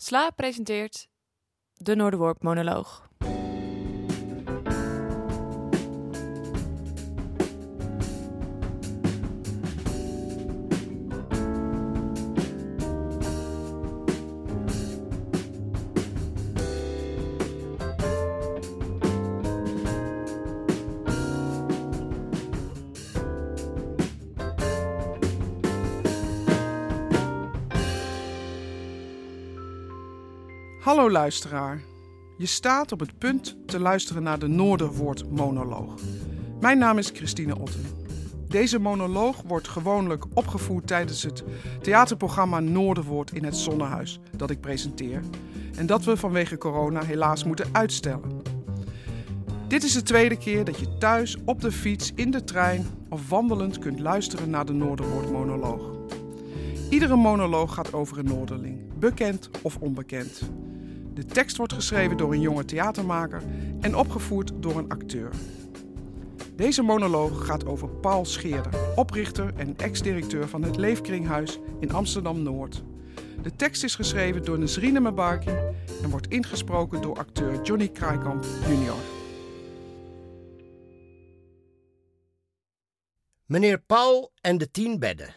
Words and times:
Sla 0.00 0.30
presenteert 0.30 1.08
de 1.74 1.94
Noorderworp 1.94 2.42
monoloog. 2.42 3.07
Hallo 30.88 31.10
luisteraar. 31.10 31.80
Je 32.38 32.46
staat 32.46 32.92
op 32.92 33.00
het 33.00 33.18
punt 33.18 33.56
te 33.66 33.80
luisteren 33.80 34.22
naar 34.22 34.38
de 34.38 34.46
Noorderwoord 34.46 35.30
monoloog. 35.30 35.94
Mijn 36.60 36.78
naam 36.78 36.98
is 36.98 37.10
Christine 37.10 37.58
Otten. 37.58 37.84
Deze 38.48 38.78
monoloog 38.78 39.42
wordt 39.46 39.68
gewoonlijk 39.68 40.24
opgevoerd 40.34 40.86
tijdens 40.86 41.22
het 41.22 41.44
theaterprogramma 41.82 42.60
Noorderwoord 42.60 43.32
in 43.32 43.44
het 43.44 43.56
Zonnehuis 43.56 44.20
dat 44.36 44.50
ik 44.50 44.60
presenteer 44.60 45.22
en 45.76 45.86
dat 45.86 46.04
we 46.04 46.16
vanwege 46.16 46.58
corona 46.58 47.04
helaas 47.04 47.44
moeten 47.44 47.68
uitstellen. 47.72 48.42
Dit 49.66 49.82
is 49.82 49.92
de 49.92 50.02
tweede 50.02 50.36
keer 50.36 50.64
dat 50.64 50.78
je 50.78 50.98
thuis, 50.98 51.36
op 51.44 51.60
de 51.60 51.72
fiets, 51.72 52.12
in 52.14 52.30
de 52.30 52.44
trein 52.44 52.86
of 53.08 53.28
wandelend 53.28 53.78
kunt 53.78 54.00
luisteren 54.00 54.50
naar 54.50 54.66
de 54.66 54.72
Noorderwoord 54.72 55.32
monoloog. 55.32 55.96
Iedere 56.90 57.16
monoloog 57.16 57.74
gaat 57.74 57.92
over 57.92 58.18
een 58.18 58.24
Noorderling, 58.24 58.98
bekend 58.98 59.50
of 59.62 59.76
onbekend. 59.76 60.42
De 61.18 61.24
tekst 61.24 61.56
wordt 61.56 61.72
geschreven 61.72 62.16
door 62.16 62.32
een 62.32 62.40
jonge 62.40 62.64
theatermaker 62.64 63.42
en 63.80 63.96
opgevoerd 63.96 64.52
door 64.56 64.78
een 64.78 64.88
acteur. 64.88 65.30
Deze 66.56 66.82
monoloog 66.82 67.46
gaat 67.46 67.66
over 67.66 67.88
Paul 67.88 68.24
Scheerder, 68.24 68.72
oprichter 68.96 69.52
en 69.56 69.76
ex-directeur 69.76 70.48
van 70.48 70.62
het 70.62 70.76
Leefkringhuis 70.76 71.58
in 71.80 71.92
Amsterdam-Noord. 71.92 72.82
De 73.42 73.56
tekst 73.56 73.84
is 73.84 73.94
geschreven 73.94 74.44
door 74.44 74.58
Nesrine 74.58 75.00
Mabarki 75.00 75.50
en 76.02 76.10
wordt 76.10 76.28
ingesproken 76.28 77.02
door 77.02 77.18
acteur 77.18 77.62
Johnny 77.62 77.88
Kraaikamp 77.88 78.44
jr. 78.44 78.94
Meneer 83.46 83.78
Paul 83.78 84.32
en 84.40 84.58
de 84.58 84.70
tien 84.70 84.98
bedden. 84.98 85.34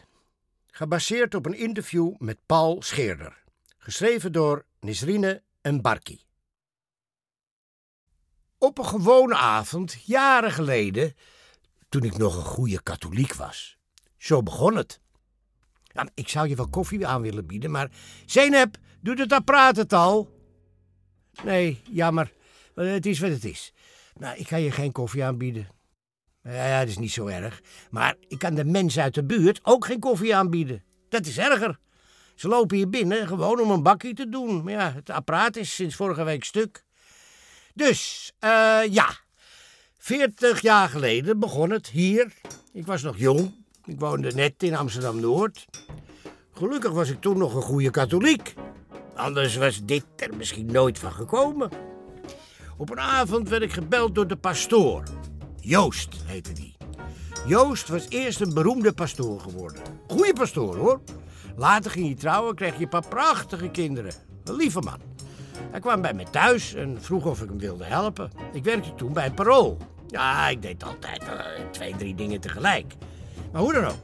Gebaseerd 0.66 1.34
op 1.34 1.46
een 1.46 1.58
interview 1.58 2.14
met 2.18 2.38
Paul 2.46 2.82
Scheerder. 2.82 3.42
Geschreven 3.78 4.32
door 4.32 4.64
Nisrine 4.80 5.42
en 5.62 5.80
Barki. 5.80 6.24
Op 8.58 8.78
een 8.78 8.86
gewone 8.86 9.34
avond, 9.34 9.96
jaren 10.04 10.52
geleden, 10.52 11.14
toen 11.88 12.02
ik 12.02 12.16
nog 12.16 12.36
een 12.36 12.44
goede 12.44 12.82
katholiek 12.82 13.34
was. 13.34 13.78
Zo 14.16 14.42
begon 14.42 14.76
het. 14.76 15.00
Ja, 15.82 16.08
ik 16.14 16.28
zou 16.28 16.48
je 16.48 16.56
wel 16.56 16.68
koffie 16.68 17.06
aan 17.06 17.22
willen 17.22 17.46
bieden, 17.46 17.70
maar 17.70 17.90
Zeynep, 18.26 18.76
doet 19.00 19.18
het 19.18 19.32
apparaat 19.32 19.76
het 19.76 19.92
al? 19.92 20.40
Nee, 21.44 21.82
jammer. 21.90 22.32
Het 22.74 23.06
is 23.06 23.18
wat 23.18 23.30
het 23.30 23.44
is. 23.44 23.72
Nou, 24.14 24.36
ik 24.36 24.46
kan 24.46 24.60
je 24.60 24.70
geen 24.70 24.92
koffie 24.92 25.24
aanbieden. 25.24 25.68
Ja, 26.42 26.78
dat 26.78 26.88
is 26.88 26.98
niet 26.98 27.12
zo 27.12 27.26
erg. 27.26 27.62
Maar 27.90 28.16
ik 28.28 28.38
kan 28.38 28.54
de 28.54 28.64
mensen 28.64 29.02
uit 29.02 29.14
de 29.14 29.24
buurt 29.24 29.60
ook 29.62 29.84
geen 29.84 30.00
koffie 30.00 30.36
aanbieden. 30.36 30.84
Dat 31.08 31.26
is 31.26 31.38
erger. 31.38 31.78
Ze 32.42 32.48
lopen 32.48 32.76
hier 32.76 32.88
binnen 32.88 33.26
gewoon 33.26 33.60
om 33.60 33.70
een 33.70 33.82
bakje 33.82 34.14
te 34.14 34.28
doen. 34.28 34.64
Maar 34.64 34.72
ja, 34.72 34.92
het 34.92 35.10
apparaat 35.10 35.56
is 35.56 35.74
sinds 35.74 35.94
vorige 35.94 36.24
week 36.24 36.44
stuk. 36.44 36.84
Dus, 37.74 38.32
eh 38.38 38.80
ja. 38.90 39.08
Veertig 39.98 40.60
jaar 40.60 40.88
geleden 40.88 41.38
begon 41.38 41.70
het 41.70 41.86
hier. 41.86 42.32
Ik 42.72 42.86
was 42.86 43.02
nog 43.02 43.18
jong. 43.18 43.54
Ik 43.84 44.00
woonde 44.00 44.32
net 44.34 44.62
in 44.62 44.74
Amsterdam-Noord. 44.74 45.66
Gelukkig 46.52 46.92
was 46.92 47.08
ik 47.08 47.20
toen 47.20 47.38
nog 47.38 47.54
een 47.54 47.62
goede 47.62 47.90
katholiek. 47.90 48.54
Anders 49.14 49.56
was 49.56 49.84
dit 49.84 50.04
er 50.16 50.36
misschien 50.36 50.66
nooit 50.66 50.98
van 50.98 51.12
gekomen. 51.12 51.70
Op 52.76 52.90
een 52.90 53.00
avond 53.00 53.48
werd 53.48 53.62
ik 53.62 53.72
gebeld 53.72 54.14
door 54.14 54.26
de 54.26 54.36
pastoor. 54.36 55.02
Joost 55.60 56.14
heette 56.24 56.52
die. 56.52 56.76
Joost 57.46 57.88
was 57.88 58.08
eerst 58.08 58.40
een 58.40 58.54
beroemde 58.54 58.92
pastoor 58.92 59.40
geworden. 59.40 59.82
Goeie 60.08 60.32
pastoor 60.32 60.76
hoor. 60.76 61.00
Later 61.56 61.90
ging 61.90 62.06
hij 62.06 62.14
trouwen, 62.14 62.54
kreeg 62.54 62.76
je 62.76 62.82
een 62.82 62.88
paar 62.88 63.08
prachtige 63.08 63.68
kinderen. 63.68 64.12
Een 64.44 64.54
lieve 64.54 64.80
man. 64.80 65.00
Hij 65.70 65.80
kwam 65.80 66.02
bij 66.02 66.14
me 66.14 66.24
thuis 66.30 66.74
en 66.74 67.02
vroeg 67.02 67.24
of 67.24 67.42
ik 67.42 67.48
hem 67.48 67.58
wilde 67.58 67.84
helpen. 67.84 68.30
Ik 68.52 68.64
werkte 68.64 68.94
toen 68.94 69.12
bij 69.12 69.26
een 69.26 69.34
parool. 69.34 69.78
Ja, 70.06 70.48
ik 70.48 70.62
deed 70.62 70.84
altijd 70.84 71.22
uh, 71.22 71.30
twee, 71.70 71.96
drie 71.96 72.14
dingen 72.14 72.40
tegelijk. 72.40 72.94
Maar 73.52 73.62
hoe 73.62 73.72
dan 73.72 73.84
ook. 73.84 73.96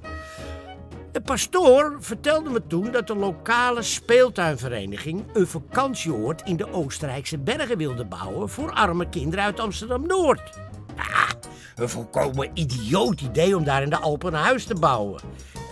De 1.13 1.21
pastoor 1.21 1.97
vertelde 2.01 2.51
me 2.51 2.67
toen 2.67 2.91
dat 2.91 3.07
de 3.07 3.17
lokale 3.17 3.83
speeltuinvereniging 3.83 5.25
een 5.33 5.47
vakantieoord 5.47 6.43
in 6.43 6.57
de 6.57 6.73
Oostenrijkse 6.73 7.39
bergen 7.39 7.77
wilde 7.77 8.05
bouwen 8.05 8.49
voor 8.49 8.73
arme 8.73 9.09
kinderen 9.09 9.45
uit 9.45 9.61
Amsterdam-Noord. 9.61 10.59
Ja, 10.97 11.27
een 11.75 11.89
volkomen 11.89 12.51
idioot 12.55 13.21
idee 13.21 13.57
om 13.57 13.65
daar 13.65 13.83
in 13.83 13.91
de 13.91 13.99
Alpen 13.99 14.35
een 14.35 14.41
huis 14.41 14.65
te 14.65 14.75
bouwen. 14.75 15.21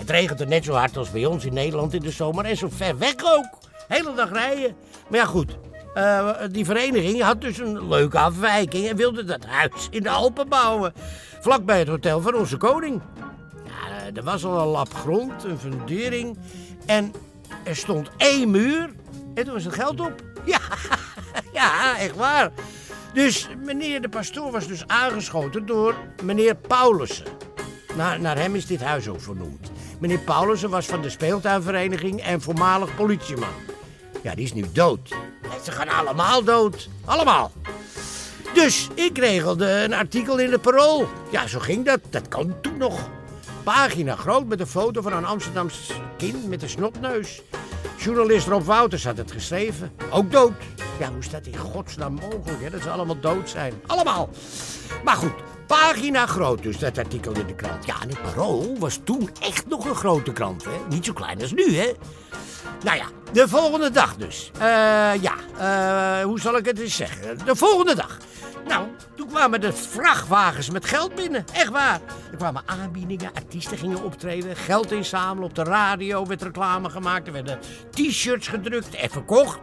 Het 0.06 0.14
regent 0.14 0.40
er 0.40 0.46
net 0.46 0.64
zo 0.64 0.72
hard 0.72 0.96
als 0.96 1.10
bij 1.10 1.24
ons 1.24 1.44
in 1.44 1.54
Nederland 1.54 1.94
in 1.94 2.00
de 2.00 2.10
zomer 2.10 2.44
en 2.44 2.56
zo 2.56 2.68
ver 2.70 2.98
weg 2.98 3.14
ook. 3.24 3.46
Hele 3.88 4.14
dag 4.14 4.32
rijden. 4.32 4.76
Maar 5.08 5.18
ja, 5.18 5.24
goed. 5.26 5.58
Uh, 5.94 6.30
die 6.50 6.64
vereniging 6.64 7.22
had 7.22 7.40
dus 7.40 7.58
een 7.58 7.88
leuke 7.88 8.18
afwijking 8.18 8.88
en 8.88 8.96
wilde 8.96 9.24
dat 9.24 9.44
huis 9.44 9.88
in 9.90 10.02
de 10.02 10.08
Alpen 10.08 10.48
bouwen. 10.48 10.92
Vlakbij 11.40 11.78
het 11.78 11.88
hotel 11.88 12.20
van 12.20 12.34
onze 12.34 12.56
koning. 12.56 13.00
Ja, 13.64 14.10
er 14.14 14.22
was 14.22 14.44
al 14.44 14.60
een 14.60 14.66
lap 14.66 14.94
grond, 14.94 15.44
een 15.44 15.58
fundering. 15.58 16.38
En 16.86 17.12
er 17.64 17.76
stond 17.76 18.10
één 18.16 18.50
muur. 18.50 18.90
En 19.34 19.44
toen 19.44 19.54
was 19.54 19.64
het 19.64 19.74
geld 19.74 20.00
op. 20.00 20.22
Ja, 21.52 21.98
echt 21.98 22.16
waar. 22.16 22.50
Dus 23.14 23.48
meneer 23.64 24.00
de 24.00 24.08
pastoor 24.08 24.50
was 24.50 24.66
dus 24.66 24.86
aangeschoten 24.86 25.66
door 25.66 25.94
meneer 26.22 26.54
Paulussen. 26.54 27.26
Naar 27.96 28.38
hem 28.38 28.54
is 28.54 28.66
dit 28.66 28.82
huis 28.82 29.08
ook 29.08 29.20
vernoemd. 29.20 29.70
Meneer 29.98 30.18
Paulussen 30.18 30.70
was 30.70 30.86
van 30.86 31.02
de 31.02 31.10
speeltuinvereniging 31.10 32.22
en 32.22 32.40
voormalig 32.40 32.94
politieman. 32.94 33.48
Ja, 34.22 34.34
die 34.34 34.44
is 34.44 34.52
nu 34.52 34.64
dood. 34.72 35.14
Ze 35.62 35.72
gaan 35.72 35.88
allemaal 35.88 36.44
dood. 36.44 36.88
Allemaal. 37.04 37.52
Dus 38.54 38.88
ik 38.94 39.18
regelde 39.18 39.70
een 39.70 39.94
artikel 39.94 40.38
in 40.38 40.50
de 40.50 40.58
parool. 40.58 41.08
Ja, 41.30 41.46
zo 41.46 41.58
ging 41.58 41.84
dat. 41.84 42.00
Dat 42.10 42.28
kon 42.28 42.54
toen 42.60 42.76
nog. 42.76 43.08
Pagina 43.62 44.16
groot 44.16 44.46
met 44.46 44.60
een 44.60 44.66
foto 44.66 45.02
van 45.02 45.12
een 45.12 45.24
Amsterdamse 45.24 45.92
kind 46.16 46.48
met 46.48 46.62
een 46.62 46.68
snotneus. 46.68 47.42
Journalist 47.96 48.46
Rob 48.46 48.64
Wouters 48.64 49.04
had 49.04 49.16
het 49.16 49.32
geschreven. 49.32 49.92
Ook 50.10 50.32
dood. 50.32 50.52
Ja, 50.98 51.08
hoe 51.08 51.18
is 51.18 51.30
dat 51.30 51.46
in 51.46 51.56
godsnaam 51.56 52.14
mogelijk? 52.14 52.72
Dat 52.72 52.82
ze 52.82 52.90
allemaal 52.90 53.20
dood 53.20 53.50
zijn. 53.50 53.72
Allemaal. 53.86 54.28
Maar 55.04 55.16
goed, 55.16 55.34
pagina 55.66 56.26
groot 56.26 56.62
dus, 56.62 56.78
dat 56.78 56.98
artikel 56.98 57.32
in 57.32 57.46
de 57.46 57.54
krant. 57.54 57.86
Ja, 57.86 57.94
en 58.02 58.08
het 58.08 58.22
Parool 58.22 58.76
was 58.78 59.00
toen 59.04 59.30
echt 59.40 59.66
nog 59.68 59.84
een 59.84 59.94
grote 59.94 60.32
krant, 60.32 60.64
hè? 60.64 60.70
Niet 60.88 61.04
zo 61.04 61.12
klein 61.12 61.40
als 61.40 61.52
nu, 61.52 61.76
hè? 61.76 61.92
Nou 62.84 62.96
ja, 62.96 63.06
de 63.32 63.48
volgende 63.48 63.90
dag 63.90 64.16
dus. 64.16 64.50
Uh, 64.54 64.62
ja, 65.20 65.34
uh, 65.58 66.24
hoe 66.24 66.40
zal 66.40 66.56
ik 66.56 66.64
het 66.64 66.78
eens 66.78 66.96
zeggen? 66.96 67.38
De 67.44 67.56
volgende 67.56 67.94
dag. 67.94 68.18
Nou, 68.68 68.86
toen 69.16 69.28
kwamen 69.28 69.60
de 69.60 69.72
vrachtwagens 69.72 70.70
met 70.70 70.84
geld 70.84 71.14
binnen. 71.14 71.44
Echt 71.52 71.70
waar. 71.70 72.00
Er 72.30 72.36
kwamen 72.36 72.62
aanbiedingen, 72.66 73.30
artiesten 73.34 73.78
gingen 73.78 74.04
optreden, 74.04 74.56
geld 74.56 74.92
inzamelen. 74.92 75.48
Op 75.48 75.54
de 75.54 75.62
radio 75.62 76.26
werd 76.26 76.42
reclame 76.42 76.90
gemaakt. 76.90 77.26
Er 77.26 77.32
werden 77.32 77.58
t-shirts 77.90 78.48
gedrukt 78.48 78.94
en 78.94 79.10
verkocht. 79.10 79.58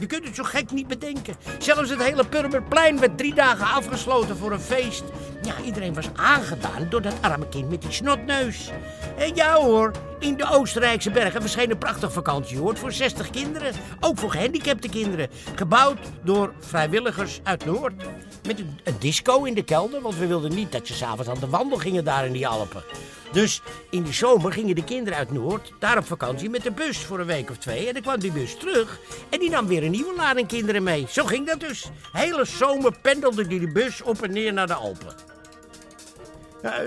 Je 0.00 0.06
kunt 0.06 0.24
het 0.24 0.34
zo 0.34 0.42
gek 0.42 0.70
niet 0.70 0.86
bedenken. 0.86 1.34
Zelfs 1.58 1.90
het 1.90 2.02
hele 2.02 2.24
Purmerplein 2.24 3.00
werd 3.00 3.18
drie 3.18 3.34
dagen 3.34 3.66
afgesloten 3.66 4.36
voor 4.36 4.52
een 4.52 4.60
feest. 4.60 5.04
Ja, 5.42 5.54
iedereen 5.64 5.94
was 5.94 6.08
aangedaan 6.14 6.88
door 6.88 7.02
dat 7.02 7.14
arme 7.20 7.48
kind 7.48 7.70
met 7.70 7.82
die 7.82 7.92
snotneus. 7.92 8.70
En 9.18 9.34
ja 9.34 9.54
hoor, 9.54 9.92
in 10.18 10.36
de 10.36 10.50
Oostenrijkse 10.50 11.10
bergen 11.10 11.40
verscheen 11.40 11.70
een 11.70 11.78
prachtig 11.78 12.12
vakantieoord 12.12 12.78
voor 12.78 12.92
60 12.92 13.30
kinderen. 13.30 13.72
Ook 14.00 14.18
voor 14.18 14.30
gehandicapte 14.30 14.88
kinderen. 14.88 15.28
Gebouwd 15.54 15.98
door 16.22 16.52
vrijwilligers 16.60 17.40
uit 17.42 17.64
Noord. 17.64 17.94
Met 18.48 18.58
een, 18.58 18.98
disco 18.98 19.44
in 19.44 19.54
de 19.54 19.62
kelder, 19.62 20.00
want 20.00 20.16
we 20.16 20.26
wilden 20.26 20.54
niet 20.54 20.72
dat 20.72 20.86
ze 20.86 20.94
s'avonds 20.94 21.28
aan 21.28 21.38
de 21.40 21.48
wandel 21.48 21.78
gingen 21.78 22.04
daar 22.04 22.26
in 22.26 22.32
die 22.32 22.48
Alpen. 22.48 22.82
Dus 23.32 23.62
in 23.90 24.02
de 24.02 24.12
zomer 24.12 24.52
gingen 24.52 24.74
de 24.74 24.84
kinderen 24.84 25.18
uit 25.18 25.32
Noord 25.32 25.72
daar 25.78 25.98
op 25.98 26.06
vakantie 26.06 26.50
met 26.50 26.62
de 26.62 26.70
bus 26.70 26.98
voor 26.98 27.18
een 27.18 27.26
week 27.26 27.50
of 27.50 27.56
twee. 27.56 27.86
En 27.86 27.92
dan 27.92 28.02
kwam 28.02 28.20
die 28.20 28.32
bus 28.32 28.56
terug 28.56 29.00
en 29.28 29.38
die 29.38 29.50
nam 29.50 29.66
weer 29.66 29.84
een 29.84 29.90
nieuwe 29.90 30.14
lading 30.16 30.48
kinderen 30.48 30.82
mee. 30.82 31.06
Zo 31.08 31.24
ging 31.24 31.46
dat 31.46 31.60
dus. 31.60 31.90
Hele 32.12 32.44
zomer 32.44 32.98
pendelde 33.00 33.46
die 33.46 33.72
bus 33.72 34.02
op 34.02 34.22
en 34.22 34.32
neer 34.32 34.52
naar 34.52 34.66
de 34.66 34.74
Alpen. 34.74 35.14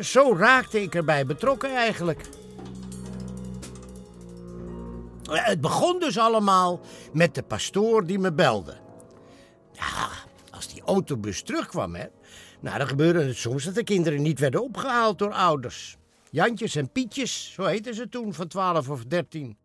Zo 0.01 0.35
raakte 0.37 0.81
ik 0.81 0.95
erbij 0.95 1.25
betrokken 1.25 1.75
eigenlijk. 1.75 2.21
Het 5.29 5.61
begon 5.61 5.99
dus 5.99 6.17
allemaal 6.17 6.79
met 7.13 7.35
de 7.35 7.43
pastoor 7.43 8.05
die 8.05 8.19
me 8.19 8.33
belde. 8.33 8.77
Ja, 9.71 10.09
autobus 10.85 11.41
terugkwam, 11.41 11.95
hè. 11.95 12.05
Nou, 12.59 12.77
dan 12.77 12.87
gebeurde 12.87 13.23
het 13.23 13.37
soms 13.37 13.63
dat 13.63 13.75
de 13.75 13.83
kinderen 13.83 14.21
niet 14.21 14.39
werden 14.39 14.63
opgehaald 14.63 15.19
door 15.19 15.33
ouders. 15.33 15.97
Jantjes 16.31 16.75
en 16.75 16.91
Pietjes, 16.91 17.53
zo 17.53 17.65
heten 17.65 17.95
ze 17.95 18.09
toen, 18.09 18.33
van 18.33 18.47
12 18.47 18.89
of 18.89 19.05
13. 19.05 19.57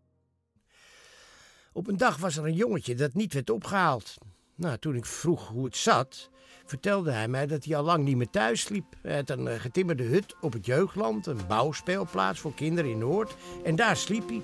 Op 1.72 1.88
een 1.88 1.96
dag 1.96 2.16
was 2.16 2.36
er 2.36 2.44
een 2.44 2.54
jongetje 2.54 2.94
dat 2.94 3.14
niet 3.14 3.32
werd 3.32 3.50
opgehaald. 3.50 4.14
Nou, 4.54 4.78
toen 4.78 4.94
ik 4.94 5.06
vroeg 5.06 5.48
hoe 5.48 5.64
het 5.64 5.76
zat, 5.76 6.30
vertelde 6.64 7.10
hij 7.10 7.28
mij 7.28 7.46
dat 7.46 7.64
hij 7.64 7.76
al 7.76 7.84
lang 7.84 8.04
niet 8.04 8.16
meer 8.16 8.30
thuis 8.30 8.60
sliep. 8.60 8.94
Hij 9.02 9.16
had 9.16 9.30
een 9.30 9.48
eh, 9.48 9.60
getimmerde 9.60 10.02
hut 10.02 10.34
op 10.40 10.52
het 10.52 10.66
jeugdland, 10.66 11.26
een 11.26 11.46
bouwspeelplaats 11.48 12.40
voor 12.40 12.54
kinderen 12.54 12.90
in 12.90 12.98
Noord. 12.98 13.36
En 13.64 13.76
daar 13.76 13.96
sliep 13.96 14.28
hij. 14.28 14.42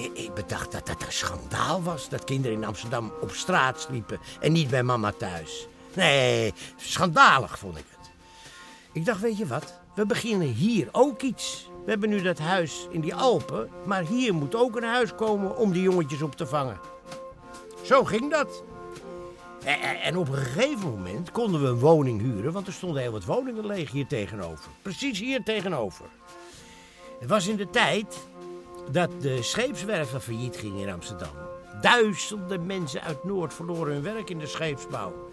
Ik, 0.00 0.34
bedacht 0.34 0.72
dat 0.72 0.86
dat 0.86 1.02
een 1.02 1.12
schandaal 1.12 1.82
was, 1.82 2.08
dat 2.08 2.24
kinderen 2.24 2.56
in 2.56 2.64
Amsterdam 2.64 3.12
op 3.20 3.30
straat 3.30 3.80
sliepen 3.80 4.18
en 4.40 4.52
niet 4.52 4.70
bij 4.70 4.82
mama 4.82 5.12
thuis. 5.12 5.66
Nee, 5.94 6.54
schandalig 6.76 7.58
vond 7.58 7.76
ik 7.76 7.84
het. 7.96 8.10
Ik 8.92 9.04
dacht, 9.04 9.20
weet 9.20 9.38
je 9.38 9.46
wat, 9.46 9.80
we 9.94 10.06
beginnen 10.06 10.48
hier 10.48 10.88
ook 10.92 11.22
iets. 11.22 11.68
We 11.84 11.90
hebben 11.90 12.08
nu 12.08 12.22
dat 12.22 12.38
huis 12.38 12.86
in 12.90 13.00
die 13.00 13.14
Alpen, 13.14 13.68
maar 13.84 14.02
hier 14.02 14.34
moet 14.34 14.54
ook 14.54 14.76
een 14.76 14.84
huis 14.84 15.14
komen 15.14 15.56
om 15.56 15.72
die 15.72 15.82
jongetjes 15.82 16.22
op 16.22 16.36
te 16.36 16.46
vangen. 16.46 16.80
Zo 17.82 18.04
ging 18.04 18.30
dat. 18.30 18.62
En 20.02 20.16
op 20.16 20.28
een 20.28 20.34
gegeven 20.34 20.90
moment 20.90 21.30
konden 21.30 21.62
we 21.62 21.68
een 21.68 21.78
woning 21.78 22.20
huren, 22.20 22.52
want 22.52 22.66
er 22.66 22.72
stonden 22.72 23.02
heel 23.02 23.12
wat 23.12 23.24
woningen 23.24 23.66
leeg 23.66 23.90
hier 23.90 24.06
tegenover. 24.06 24.70
Precies 24.82 25.18
hier 25.18 25.42
tegenover. 25.42 26.06
Het 27.20 27.28
was 27.28 27.46
in 27.46 27.56
de 27.56 27.70
tijd 27.70 28.18
dat 28.90 29.10
de 29.20 29.42
scheepswerven 29.42 30.20
failliet 30.20 30.56
gingen 30.56 30.86
in 30.86 30.92
Amsterdam. 30.92 31.32
Duizenden 31.80 32.66
mensen 32.66 33.02
uit 33.02 33.24
Noord 33.24 33.54
verloren 33.54 33.92
hun 33.92 34.02
werk 34.02 34.30
in 34.30 34.38
de 34.38 34.46
scheepsbouw. 34.46 35.30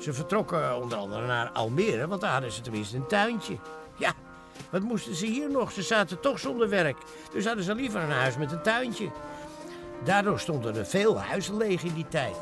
Ze 0.00 0.12
vertrokken 0.12 0.82
onder 0.82 0.98
andere 0.98 1.26
naar 1.26 1.48
Almere, 1.48 2.06
want 2.06 2.20
daar 2.20 2.32
hadden 2.32 2.52
ze 2.52 2.60
tenminste 2.60 2.96
een 2.96 3.06
tuintje. 3.06 3.56
Ja, 3.96 4.12
wat 4.70 4.82
moesten 4.82 5.14
ze 5.14 5.26
hier 5.26 5.50
nog? 5.50 5.72
Ze 5.72 5.82
zaten 5.82 6.20
toch 6.20 6.38
zonder 6.38 6.68
werk. 6.68 6.96
Dus 7.32 7.44
hadden 7.44 7.64
ze 7.64 7.74
liever 7.74 8.00
een 8.00 8.10
huis 8.10 8.36
met 8.36 8.52
een 8.52 8.62
tuintje. 8.62 9.10
Daardoor 10.04 10.40
stonden 10.40 10.76
er 10.76 10.86
veel 10.86 11.20
huizen 11.20 11.56
leeg 11.56 11.82
in 11.82 11.94
die 11.94 12.08
tijd. 12.08 12.36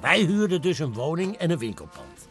Wij 0.00 0.20
huurden 0.20 0.62
dus 0.62 0.78
een 0.78 0.92
woning 0.92 1.36
en 1.36 1.50
een 1.50 1.58
winkelpand. 1.58 2.28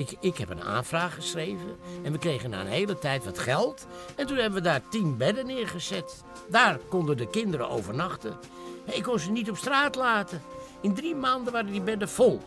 Ik, 0.00 0.16
ik 0.20 0.36
heb 0.36 0.50
een 0.50 0.62
aanvraag 0.62 1.14
geschreven 1.14 1.76
en 2.02 2.12
we 2.12 2.18
kregen 2.18 2.50
na 2.50 2.60
een 2.60 2.66
hele 2.66 2.98
tijd 2.98 3.24
wat 3.24 3.38
geld. 3.38 3.86
En 4.16 4.26
toen 4.26 4.36
hebben 4.36 4.62
we 4.62 4.68
daar 4.68 4.82
tien 4.88 5.16
bedden 5.16 5.46
neergezet. 5.46 6.24
Daar 6.50 6.78
konden 6.88 7.16
de 7.16 7.30
kinderen 7.30 7.68
overnachten. 7.68 8.38
Ik 8.84 9.02
kon 9.02 9.18
ze 9.18 9.30
niet 9.30 9.50
op 9.50 9.56
straat 9.56 9.94
laten. 9.94 10.42
In 10.80 10.94
drie 10.94 11.14
maanden 11.14 11.52
waren 11.52 11.72
die 11.72 11.80
bedden 11.80 12.08
vol. 12.08 12.40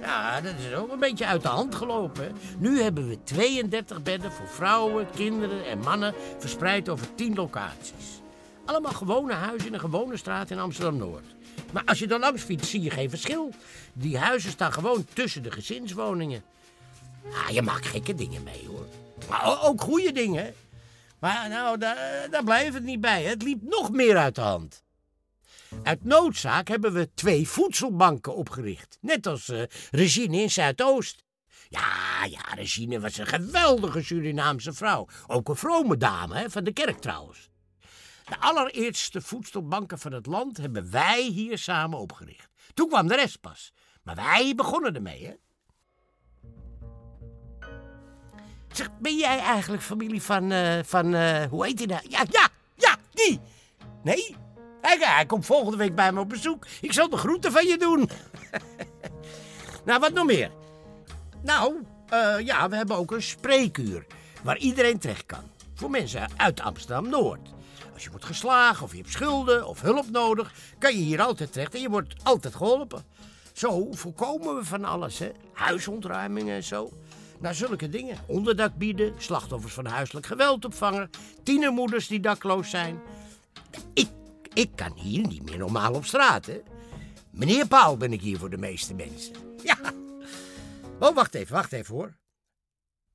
Ja, 0.00 0.40
dat 0.40 0.54
is 0.68 0.74
ook 0.74 0.92
een 0.92 0.98
beetje 0.98 1.26
uit 1.26 1.42
de 1.42 1.48
hand 1.48 1.74
gelopen. 1.74 2.36
Nu 2.58 2.80
hebben 2.80 3.08
we 3.08 3.22
32 3.24 4.02
bedden 4.02 4.32
voor 4.32 4.48
vrouwen, 4.48 5.06
kinderen 5.14 5.66
en 5.66 5.78
mannen 5.78 6.14
verspreid 6.38 6.88
over 6.88 7.14
10 7.14 7.34
locaties. 7.34 8.20
Allemaal 8.64 8.92
gewone 8.92 9.32
huizen 9.32 9.68
in 9.68 9.74
een 9.74 9.80
gewone 9.80 10.16
straat 10.16 10.50
in 10.50 10.58
Amsterdam-Noord. 10.58 11.26
Maar 11.72 11.82
als 11.86 11.98
je 11.98 12.06
er 12.06 12.18
langs 12.18 12.42
fietst, 12.42 12.70
zie 12.70 12.82
je 12.82 12.90
geen 12.90 13.10
verschil. 13.10 13.52
Die 13.92 14.18
huizen 14.18 14.50
staan 14.50 14.72
gewoon 14.72 15.06
tussen 15.12 15.42
de 15.42 15.50
gezinswoningen. 15.50 16.42
Ah, 17.32 17.48
je 17.50 17.62
maakt 17.62 17.86
gekke 17.86 18.14
dingen 18.14 18.42
mee, 18.42 18.66
hoor. 18.66 18.86
Maar 19.28 19.62
ook 19.62 19.80
goede 19.80 20.12
dingen. 20.12 20.54
Maar 21.18 21.48
nou, 21.48 21.78
daar, 21.78 22.30
daar 22.30 22.44
blijft 22.44 22.74
het 22.74 22.84
niet 22.84 23.00
bij. 23.00 23.22
Het 23.22 23.42
liep 23.42 23.62
nog 23.62 23.90
meer 23.90 24.16
uit 24.16 24.34
de 24.34 24.40
hand. 24.40 24.82
Uit 25.82 26.04
noodzaak 26.04 26.68
hebben 26.68 26.92
we 26.92 27.10
twee 27.14 27.48
voedselbanken 27.48 28.34
opgericht. 28.36 28.98
Net 29.00 29.26
als 29.26 29.48
eh, 29.48 29.62
Regine 29.90 30.40
in 30.40 30.50
Zuidoost. 30.50 31.24
Ja, 31.68 32.24
ja, 32.24 32.54
Regine 32.54 33.00
was 33.00 33.18
een 33.18 33.26
geweldige 33.26 34.02
Surinaamse 34.02 34.72
vrouw. 34.72 35.06
Ook 35.26 35.48
een 35.48 35.56
vrome 35.56 35.96
dame, 35.96 36.36
hè, 36.36 36.50
van 36.50 36.64
de 36.64 36.72
kerk 36.72 36.98
trouwens. 36.98 37.50
De 38.24 38.40
allereerste 38.40 39.20
voedselbanken 39.20 39.98
van 39.98 40.12
het 40.12 40.26
land 40.26 40.56
hebben 40.56 40.90
wij 40.90 41.22
hier 41.22 41.58
samen 41.58 41.98
opgericht. 41.98 42.48
Toen 42.74 42.88
kwam 42.88 43.08
de 43.08 43.14
rest 43.14 43.40
pas. 43.40 43.72
Maar 44.02 44.14
wij 44.14 44.54
begonnen 44.54 44.94
ermee, 44.94 45.26
hè. 45.26 45.32
Zeg, 48.78 48.90
ben 48.98 49.16
jij 49.16 49.38
eigenlijk 49.38 49.82
familie 49.82 50.22
van, 50.22 50.50
eh, 50.52 50.78
van 50.84 51.14
eh, 51.14 51.44
hoe 51.50 51.66
heet 51.66 51.78
hij 51.78 51.86
nou? 51.86 52.00
Ja, 52.08 52.24
ja, 52.30 52.48
ja, 52.74 52.96
die. 53.10 53.40
Nee? 54.02 54.36
Hij, 54.80 55.26
komt 55.26 55.46
volgende 55.46 55.76
week 55.76 55.94
bij 55.94 56.12
me 56.12 56.20
op 56.20 56.28
bezoek. 56.28 56.66
Ik 56.80 56.92
zal 56.92 57.08
de 57.08 57.16
groeten 57.16 57.52
van 57.52 57.66
je 57.66 57.78
doen. 57.78 58.10
nou, 59.86 60.00
wat 60.00 60.12
nog 60.12 60.26
meer? 60.26 60.50
Nou, 61.42 61.74
eh, 62.08 62.36
ja, 62.40 62.68
we 62.68 62.76
hebben 62.76 62.96
ook 62.96 63.10
een 63.10 63.22
spreekuur 63.22 64.06
waar 64.42 64.56
iedereen 64.56 64.98
terecht 64.98 65.26
kan. 65.26 65.42
Voor 65.74 65.90
mensen 65.90 66.28
uit 66.36 66.60
Amsterdam-Noord. 66.60 67.48
Als 67.94 68.04
je 68.04 68.10
wordt 68.10 68.24
geslagen 68.24 68.84
of 68.84 68.90
je 68.90 68.98
hebt 68.98 69.12
schulden 69.12 69.66
of 69.66 69.80
hulp 69.80 70.10
nodig, 70.10 70.52
kan 70.78 70.92
je 70.96 71.02
hier 71.02 71.22
altijd 71.22 71.52
terecht 71.52 71.74
en 71.74 71.80
je 71.80 71.90
wordt 71.90 72.14
altijd 72.22 72.54
geholpen. 72.54 73.04
Zo 73.52 73.92
voorkomen 73.92 74.56
we 74.56 74.64
van 74.64 74.84
alles, 74.84 75.18
hè? 75.18 75.30
Huisontruimingen 75.52 76.54
en 76.54 76.64
zo. 76.64 76.92
Nou, 77.40 77.54
zulke 77.54 77.88
dingen. 77.88 78.18
Onderdak 78.26 78.76
bieden, 78.76 79.14
slachtoffers 79.16 79.74
van 79.74 79.86
huiselijk 79.86 80.26
geweld 80.26 80.64
opvangen, 80.64 81.10
tienermoeders 81.42 82.06
die 82.06 82.20
dakloos 82.20 82.70
zijn. 82.70 83.00
Ik, 83.94 84.08
ik 84.54 84.70
kan 84.74 84.92
hier 84.96 85.26
niet 85.26 85.42
meer 85.42 85.58
normaal 85.58 85.94
op 85.94 86.04
straat, 86.04 86.46
hè? 86.46 86.60
Meneer 87.30 87.66
Paul 87.66 87.96
ben 87.96 88.12
ik 88.12 88.20
hier 88.20 88.38
voor 88.38 88.50
de 88.50 88.58
meeste 88.58 88.94
mensen. 88.94 89.34
Ja. 89.62 89.78
Oh, 90.98 91.14
wacht 91.14 91.34
even, 91.34 91.54
wacht 91.54 91.72
even 91.72 91.94
hoor. 91.94 92.16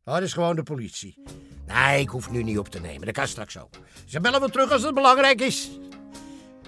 Oh, 0.06 0.14
dat 0.14 0.22
is 0.22 0.34
gewoon 0.34 0.56
de 0.56 0.64
politie. 0.64 1.24
Nee, 1.66 2.02
ik 2.02 2.10
hoef 2.10 2.32
nu 2.32 2.44
niet 2.44 2.58
op 2.58 2.68
te 2.68 2.80
nemen. 2.80 3.06
Dat 3.06 3.16
kan 3.16 3.28
straks 3.28 3.58
ook. 3.58 3.70
Ze 4.06 4.20
bellen 4.20 4.40
wel 4.40 4.50
terug 4.50 4.72
als 4.72 4.84
het 4.84 4.94
belangrijk 4.94 5.42
is. 5.42 5.70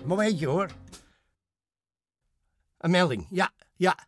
Momentje 0.06 0.48
hoor. 0.48 0.70
Een 2.78 2.92
melding, 2.92 3.28
ja, 3.30 3.52
ja. 3.76 4.08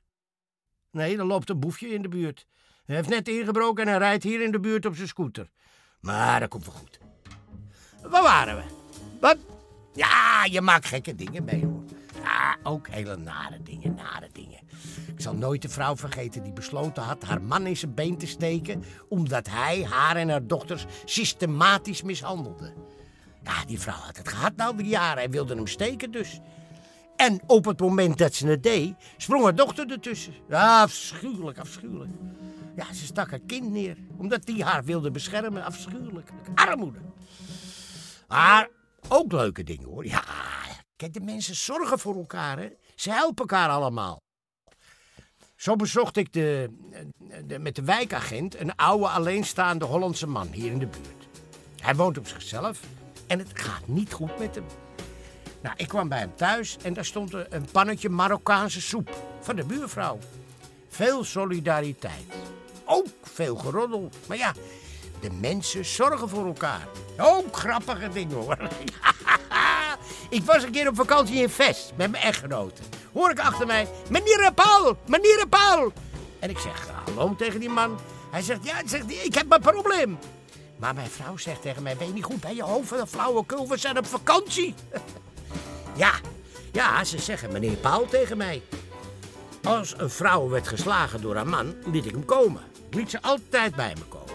Nee, 0.91 1.17
er 1.17 1.25
loopt 1.25 1.49
een 1.49 1.59
boefje 1.59 1.87
in 1.87 2.01
de 2.01 2.07
buurt. 2.07 2.47
Hij 2.87 2.95
heeft 2.95 3.09
net 3.09 3.27
ingebroken 3.27 3.83
en 3.83 3.89
hij 3.89 3.99
rijdt 3.99 4.23
hier 4.23 4.41
in 4.41 4.51
de 4.51 4.59
buurt 4.59 4.85
op 4.85 4.95
zijn 4.95 5.07
scooter. 5.07 5.49
Maar 5.99 6.39
dat 6.39 6.49
komt 6.49 6.65
wel 6.65 6.75
goed. 6.75 6.99
Waar 8.01 8.23
waren 8.23 8.55
we? 8.55 8.63
Wat? 9.19 9.37
Ja, 9.93 10.45
je 10.45 10.61
maakt 10.61 10.85
gekke 10.85 11.15
dingen 11.15 11.43
mee 11.43 11.65
hoor. 11.65 11.83
Ja, 12.23 12.57
ook 12.63 12.87
hele 12.87 13.17
nare 13.17 13.61
dingen, 13.63 13.95
nare 13.95 14.29
dingen. 14.33 14.59
Ik 15.07 15.21
zal 15.21 15.33
nooit 15.35 15.61
de 15.61 15.69
vrouw 15.69 15.95
vergeten 15.95 16.43
die 16.43 16.53
besloten 16.53 17.03
had 17.03 17.23
haar 17.23 17.41
man 17.41 17.65
in 17.65 17.77
zijn 17.77 17.93
been 17.93 18.17
te 18.17 18.27
steken... 18.27 18.83
omdat 19.09 19.47
hij 19.49 19.83
haar 19.83 20.15
en 20.15 20.29
haar 20.29 20.47
dochters 20.47 20.85
systematisch 21.05 22.01
mishandelde. 22.01 22.73
Ja, 23.43 23.65
die 23.65 23.79
vrouw 23.79 23.95
had 23.95 24.17
het 24.17 24.27
gehad 24.27 24.53
al 24.57 24.75
die 24.75 24.87
jaren 24.87 25.23
en 25.23 25.31
wilde 25.31 25.55
hem 25.55 25.67
steken 25.67 26.11
dus. 26.11 26.39
En 27.15 27.39
op 27.45 27.65
het 27.65 27.79
moment 27.79 28.17
dat 28.17 28.33
ze 28.33 28.47
het 28.47 28.63
deed, 28.63 28.95
sprong 29.17 29.43
haar 29.43 29.55
dochter 29.55 29.91
ertussen. 29.91 30.33
Ja, 30.49 30.81
afschuwelijk, 30.81 31.57
afschuwelijk. 31.57 32.11
Ja, 32.77 32.93
ze 32.93 33.05
stak 33.05 33.29
haar 33.29 33.39
kind 33.39 33.71
neer, 33.71 33.97
omdat 34.17 34.45
die 34.45 34.63
haar 34.63 34.83
wilde 34.83 35.11
beschermen. 35.11 35.63
Afschuwelijk. 35.63 36.29
Armoede. 36.55 36.99
Maar 38.27 38.69
ook 39.07 39.31
leuke 39.31 39.63
dingen 39.63 39.85
hoor. 39.85 40.05
Ja, 40.05 40.23
kijk, 40.95 41.13
de 41.13 41.19
mensen 41.19 41.55
zorgen 41.55 41.99
voor 41.99 42.15
elkaar, 42.15 42.59
hè. 42.59 42.69
Ze 42.95 43.11
helpen 43.11 43.37
elkaar 43.37 43.69
allemaal. 43.69 44.21
Zo 45.55 45.75
bezocht 45.75 46.17
ik 46.17 46.33
de, 46.33 46.69
met 47.59 47.75
de 47.75 47.83
wijkagent 47.83 48.59
een 48.59 48.75
oude 48.75 49.07
alleenstaande 49.07 49.85
Hollandse 49.85 50.27
man 50.27 50.47
hier 50.47 50.71
in 50.71 50.79
de 50.79 50.87
buurt. 50.87 51.27
Hij 51.81 51.95
woont 51.95 52.17
op 52.17 52.27
zichzelf 52.27 52.79
en 53.27 53.39
het 53.39 53.59
gaat 53.59 53.87
niet 53.87 54.13
goed 54.13 54.39
met 54.39 54.55
hem. 54.55 54.65
Nou, 55.61 55.75
ik 55.77 55.87
kwam 55.87 56.09
bij 56.09 56.19
hem 56.19 56.35
thuis 56.35 56.77
en 56.83 56.93
daar 56.93 57.05
stond 57.05 57.33
een 57.33 57.65
pannetje 57.71 58.09
Marokkaanse 58.09 58.81
soep 58.81 59.15
van 59.41 59.55
de 59.55 59.63
buurvrouw. 59.63 60.19
Veel 60.87 61.23
solidariteit. 61.23 62.33
Ook 62.87 63.05
veel 63.23 63.55
geroddel. 63.55 64.09
Maar 64.27 64.37
ja, 64.37 64.53
de 65.19 65.31
mensen 65.31 65.85
zorgen 65.85 66.29
voor 66.29 66.45
elkaar. 66.45 66.87
Ook 67.17 67.57
grappige 67.57 68.09
dingen 68.09 68.35
hoor. 68.35 68.57
ik 70.29 70.43
was 70.43 70.63
een 70.63 70.71
keer 70.71 70.87
op 70.87 70.95
vakantie 70.95 71.41
in 71.41 71.49
Vest 71.49 71.91
met 71.95 72.11
mijn 72.11 72.23
echtgenote. 72.23 72.81
Hoor 73.13 73.29
ik 73.29 73.39
achter 73.39 73.65
mij, 73.65 73.87
meneer 74.09 74.51
Paul, 74.53 74.97
meneer 75.05 75.45
Paul. 75.49 75.91
En 76.39 76.49
ik 76.49 76.57
zeg 76.57 76.89
hallo 77.05 77.35
tegen 77.35 77.59
die 77.59 77.69
man. 77.69 77.99
Hij 78.31 78.41
zegt, 78.41 78.65
ja, 78.65 78.81
zegt, 78.85 79.11
ik 79.25 79.35
heb 79.35 79.51
een 79.53 79.61
probleem. 79.61 80.17
Maar 80.77 80.93
mijn 80.93 81.09
vrouw 81.09 81.37
zegt 81.37 81.61
tegen 81.61 81.83
mij, 81.83 81.95
ben 81.97 82.07
je 82.07 82.13
niet 82.13 82.23
goed 82.23 82.41
bij 82.41 82.55
je 82.55 82.63
hoofd? 82.63 82.91
Een 82.91 83.07
flauwekul, 83.07 83.67
we 83.67 83.77
zijn 83.77 83.97
op 83.97 84.05
vakantie. 84.05 84.75
Ja, 85.95 86.11
ja, 86.71 87.03
ze 87.03 87.19
zeggen 87.19 87.51
meneer 87.51 87.75
Paul 87.75 88.05
tegen 88.05 88.37
mij. 88.37 88.61
Als 89.67 89.93
een 89.97 90.09
vrouw 90.09 90.49
werd 90.49 90.67
geslagen 90.67 91.21
door 91.21 91.35
haar 91.35 91.47
man, 91.47 91.75
liet 91.91 92.05
ik 92.05 92.11
hem 92.11 92.25
komen. 92.25 92.61
Liet 92.89 93.09
ze 93.09 93.21
altijd 93.21 93.75
bij 93.75 93.93
me 93.97 94.03
komen. 94.03 94.33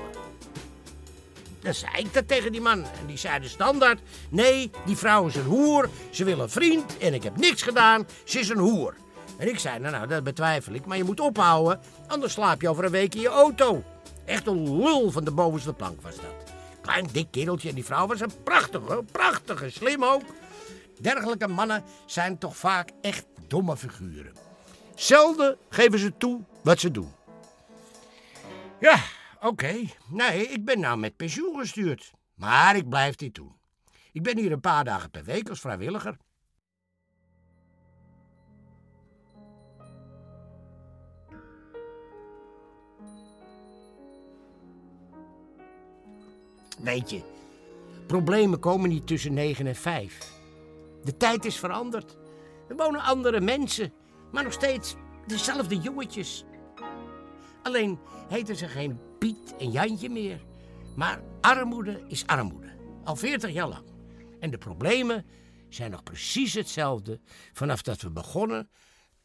Dan 1.61 1.75
zei 1.75 1.93
ik 1.97 2.13
dat 2.15 2.29
tegen 2.29 2.53
die 2.53 2.61
man. 2.61 2.79
En 2.79 3.07
die 3.07 3.17
zei 3.17 3.41
de 3.41 3.49
standaard: 3.49 4.01
Nee, 4.31 4.71
die 4.87 4.97
vrouw 4.97 5.27
is 5.27 5.37
een 5.37 5.45
hoer. 5.45 5.89
Ze 6.11 6.25
wil 6.25 6.39
een 6.41 6.51
vriend 6.51 6.99
en 6.99 7.15
ik 7.15 7.23
heb 7.23 7.37
niks 7.37 7.63
gedaan. 7.63 8.07
Ze 8.25 8.39
is 8.39 8.49
een 8.49 8.59
hoer. 8.59 8.95
En 9.37 9.49
ik 9.49 9.59
zei: 9.59 9.79
Nou, 9.79 9.93
nou, 9.93 10.07
dat 10.07 10.25
betwijfel 10.25 10.73
ik. 10.73 10.87
Maar 10.87 10.97
je 10.97 11.05
moet 11.05 11.21
ophouden, 11.21 11.81
anders 12.07 12.33
slaap 12.33 12.61
je 12.61 12.69
over 12.69 12.85
een 12.85 12.91
week 12.91 13.15
in 13.15 13.21
je 13.21 13.29
auto. 13.29 13.83
Echt 14.25 14.47
een 14.47 14.77
lul 14.77 15.11
van 15.11 15.25
de 15.25 15.33
bovenste 15.33 15.73
plank 15.73 16.03
was 16.03 16.17
dat. 16.17 16.53
Klein 16.81 17.09
dik 17.13 17.31
kereltje 17.31 17.69
en 17.69 17.75
die 17.75 17.85
vrouw 17.85 18.07
was 18.07 18.21
een 18.21 18.43
prachtige, 18.45 19.05
prachtige, 19.13 19.71
slim 19.71 20.05
ook. 20.05 20.23
Dergelijke 21.01 21.49
mannen 21.49 21.83
zijn 22.07 22.39
toch 22.39 22.57
vaak 22.57 22.91
echt 23.01 23.25
domme 23.47 23.77
figuren. 23.77 24.52
Zelden 24.95 25.59
geven 25.69 25.99
ze 25.99 26.17
toe 26.17 26.41
wat 26.63 26.81
ze 26.81 26.91
doen. 26.91 27.13
Ja, 28.81 29.03
oké. 29.41 29.85
Nee, 30.09 30.47
ik 30.47 30.65
ben 30.65 30.81
nou 30.81 30.99
met 30.99 31.17
pensioen 31.17 31.59
gestuurd. 31.59 32.13
Maar 32.35 32.77
ik 32.77 32.89
blijf 32.89 33.15
dit 33.15 33.35
doen. 33.35 33.57
Ik 34.13 34.23
ben 34.23 34.39
hier 34.39 34.53
een 34.53 34.61
paar 34.61 34.85
dagen 34.85 35.11
per 35.11 35.25
week 35.25 35.49
als 35.49 35.61
vrijwilliger. 35.61 36.17
Weet 46.83 47.11
je, 47.11 47.21
problemen 48.07 48.59
komen 48.59 48.89
niet 48.89 49.07
tussen 49.07 49.35
negen 49.35 49.67
en 49.67 49.77
vijf. 49.77 50.33
De 51.05 51.17
tijd 51.17 51.45
is 51.45 51.59
veranderd. 51.59 52.17
Er 52.69 52.77
wonen 52.77 53.01
andere 53.01 53.41
mensen, 53.41 53.93
maar 54.33 54.45
nog 54.45 54.53
steeds 54.53 54.95
dezelfde 55.27 55.77
jongetjes. 55.77 56.45
Alleen 57.63 57.99
heten 58.29 58.57
ze 58.57 58.69
geen 58.69 58.99
Piet 59.19 59.57
en 59.59 59.71
Jantje 59.71 60.11
meer. 60.11 60.41
Maar 60.97 61.23
armoede 61.41 62.05
is 62.09 62.27
armoede, 62.27 62.73
al 63.05 63.17
40 63.17 63.51
jaar 63.51 63.69
lang. 63.69 63.85
En 64.41 64.51
de 64.51 64.59
problemen 64.59 65.27
zijn 65.69 65.91
nog 65.91 66.03
precies 66.03 66.55
hetzelfde 66.55 67.21
vanaf 67.53 67.83
dat 67.83 68.01
we 68.01 68.11
begonnen 68.11 68.71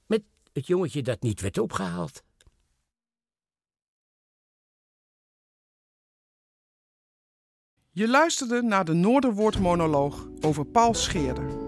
met 0.05 0.23
het 0.53 0.67
jongetje 0.67 1.01
dat 1.01 1.21
niet 1.21 1.41
werd 1.41 1.57
opgehaald. 1.57 2.23
Je 7.91 8.07
luisterde 8.07 8.61
naar 8.61 8.85
de 8.85 8.93
Noorderwoord-monoloog 8.93 10.27
over 10.41 10.65
Paul 10.65 10.93
Scheerder. 10.93 11.66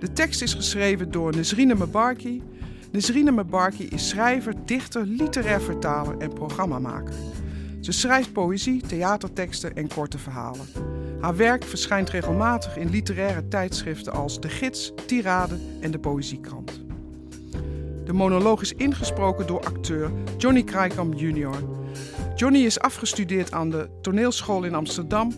De 0.00 0.12
tekst 0.12 0.42
is 0.42 0.54
geschreven 0.54 1.10
door 1.10 1.36
Nesrine 1.36 1.74
Mebarki. 1.74 2.42
Nesrine 2.92 3.30
Mebarki 3.30 3.88
is 3.88 4.08
schrijver, 4.08 4.54
dichter, 4.64 5.06
literair 5.06 5.60
vertaler 5.60 6.18
en 6.18 6.32
programmamaker. 6.32 7.14
Ze 7.80 7.92
schrijft 7.92 8.32
poëzie, 8.32 8.82
theaterteksten 8.86 9.76
en 9.76 9.88
korte 9.88 10.18
verhalen. 10.18 10.66
Haar 11.20 11.36
werk 11.36 11.64
verschijnt 11.64 12.10
regelmatig 12.10 12.76
in 12.76 12.90
literaire 12.90 13.48
tijdschriften 13.48 14.12
als 14.12 14.40
De 14.40 14.48
Gids, 14.48 14.92
Tirade 15.06 15.58
en 15.80 15.90
de 15.90 15.98
Poëziekrant. 15.98 16.80
De 18.04 18.12
monoloog 18.12 18.62
is 18.62 18.72
ingesproken 18.72 19.46
door 19.46 19.64
acteur 19.64 20.10
Johnny 20.36 20.62
Krijkamp 20.62 21.14
Jr. 21.18 21.54
Johnny 22.36 22.64
is 22.64 22.80
afgestudeerd 22.80 23.52
aan 23.52 23.70
de 23.70 23.88
toneelschool 24.02 24.64
in 24.64 24.74
Amsterdam. 24.74 25.32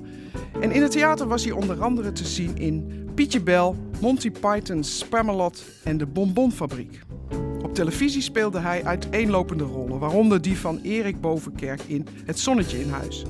En 0.61 0.73
in 0.73 0.83
het 0.83 0.91
theater 0.91 1.29
was 1.29 1.45
hij 1.45 1.53
onder 1.53 1.83
andere 1.83 2.13
te 2.13 2.27
zien 2.27 2.57
in 2.57 3.00
Pietje 3.21 3.41
Bel, 3.41 3.77
Monty 4.01 4.31
Python's 4.31 4.99
Spamalot 4.99 5.65
en 5.85 5.97
de 5.97 6.07
Bonbonfabriek. 6.07 7.01
Op 7.63 7.75
televisie 7.75 8.23
speelde 8.23 8.59
hij 8.59 8.85
uiteenlopende 8.85 9.65
rollen, 9.65 9.99
waaronder 9.99 10.43
die 10.43 10.59
van 10.59 10.81
Erik 10.83 11.21
Bovenkerk 11.21 11.81
in 11.87 12.07
Het 12.25 12.39
Zonnetje 12.39 12.81
in 12.81 12.91
Huis. 12.91 13.25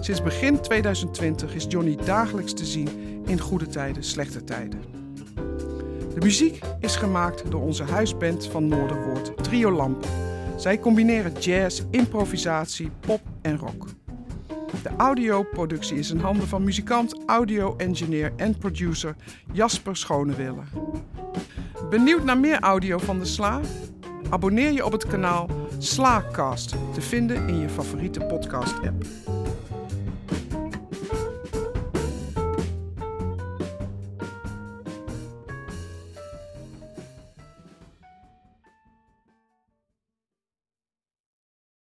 Sinds 0.00 0.22
begin 0.22 0.60
2020 0.60 1.54
is 1.54 1.66
Johnny 1.68 1.96
dagelijks 1.96 2.52
te 2.52 2.64
zien 2.64 2.88
in 3.26 3.40
Goede 3.40 3.66
Tijden, 3.66 4.04
Slechte 4.04 4.44
Tijden. 4.44 4.80
De 6.14 6.20
muziek 6.20 6.60
is 6.80 6.96
gemaakt 6.96 7.50
door 7.50 7.62
onze 7.62 7.84
huisband 7.84 8.46
van 8.46 8.68
Noorderwoord, 8.68 9.44
Trio 9.44 9.72
Lampen. 9.72 10.10
Zij 10.56 10.78
combineren 10.78 11.32
jazz, 11.32 11.82
improvisatie, 11.90 12.90
pop 13.00 13.20
en 13.42 13.56
rock. 13.56 13.86
De 14.82 14.90
audioproductie 14.96 15.98
is 15.98 16.10
in 16.10 16.18
handen 16.18 16.48
van 16.48 16.64
muzikant, 16.64 17.16
audio-engineer 17.26 18.32
en 18.36 18.58
producer 18.58 19.16
Jasper 19.52 19.96
Schonewille. 19.96 20.62
Benieuwd 21.90 22.24
naar 22.24 22.38
meer 22.38 22.60
audio 22.60 22.98
van 22.98 23.18
de 23.18 23.24
Sla? 23.24 23.60
Abonneer 24.30 24.72
je 24.72 24.84
op 24.84 24.92
het 24.92 25.06
kanaal 25.06 25.48
Slaacast, 25.78 26.74
te 26.94 27.00
vinden 27.00 27.48
in 27.48 27.58
je 27.58 27.68
favoriete 27.68 28.20
podcast-app. 28.20 29.04